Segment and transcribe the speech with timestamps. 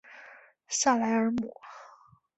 [0.67, 1.53] 萨莱尔姆。